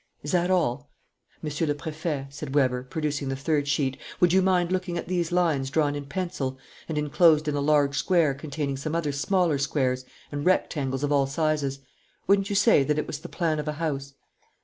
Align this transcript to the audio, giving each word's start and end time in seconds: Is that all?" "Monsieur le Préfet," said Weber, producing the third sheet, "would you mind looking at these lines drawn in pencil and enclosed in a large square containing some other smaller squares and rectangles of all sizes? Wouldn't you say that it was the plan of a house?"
Is 0.23 0.31
that 0.31 0.49
all?" 0.49 0.89
"Monsieur 1.43 1.67
le 1.67 1.75
Préfet," 1.75 2.33
said 2.33 2.55
Weber, 2.55 2.81
producing 2.81 3.29
the 3.29 3.35
third 3.35 3.67
sheet, 3.67 3.97
"would 4.19 4.33
you 4.33 4.41
mind 4.41 4.71
looking 4.71 4.97
at 4.97 5.07
these 5.07 5.31
lines 5.31 5.69
drawn 5.69 5.93
in 5.93 6.05
pencil 6.07 6.57
and 6.89 6.97
enclosed 6.97 7.47
in 7.47 7.53
a 7.55 7.61
large 7.61 7.95
square 7.95 8.33
containing 8.33 8.77
some 8.77 8.95
other 8.95 9.11
smaller 9.11 9.59
squares 9.59 10.03
and 10.31 10.43
rectangles 10.43 11.03
of 11.03 11.11
all 11.11 11.27
sizes? 11.27 11.81
Wouldn't 12.25 12.49
you 12.49 12.55
say 12.55 12.81
that 12.83 12.97
it 12.97 13.05
was 13.05 13.19
the 13.19 13.29
plan 13.29 13.59
of 13.59 13.67
a 13.67 13.73
house?" 13.73 14.15